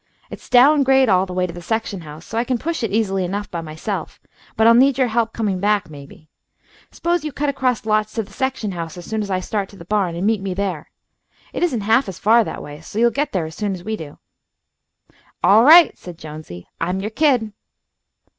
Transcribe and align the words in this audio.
It's 0.31 0.49
down 0.49 0.81
grade 0.81 1.09
all 1.09 1.27
the 1.27 1.33
way 1.33 1.45
to 1.45 1.53
the 1.53 1.61
section 1.61 2.01
house, 2.01 2.25
so 2.25 2.35
I 2.35 2.43
can 2.43 2.57
push 2.57 2.81
it 2.81 2.89
easily 2.89 3.23
enough 3.23 3.51
by 3.51 3.61
myself, 3.61 4.19
but 4.57 4.65
I'll 4.65 4.73
need 4.73 4.97
your 4.97 5.09
help 5.09 5.31
coming 5.31 5.59
back, 5.59 5.91
maybe. 5.91 6.27
S'pose 6.89 7.23
you 7.23 7.31
cut 7.31 7.49
across 7.49 7.85
lots 7.85 8.13
to 8.15 8.23
the 8.23 8.33
section 8.33 8.71
house 8.71 8.97
as 8.97 9.05
soon 9.05 9.21
as 9.21 9.29
I 9.29 9.39
start 9.41 9.69
to 9.69 9.75
the 9.77 9.85
barn, 9.85 10.15
and 10.15 10.25
meet 10.25 10.41
me 10.41 10.55
there. 10.55 10.89
It 11.53 11.61
isn't 11.61 11.81
half 11.81 12.09
as 12.09 12.17
far 12.17 12.43
that 12.43 12.63
way, 12.63 12.81
so 12.81 12.97
you'll 12.97 13.11
get 13.11 13.31
there 13.31 13.45
as 13.45 13.53
soon 13.53 13.75
as 13.75 13.83
we 13.83 13.95
do." 13.95 14.17
"All 15.43 15.63
right," 15.63 15.95
said 15.95 16.17
Jonesy. 16.17 16.67
"I'm 16.79 16.99
your 16.99 17.11
kid." 17.11 17.53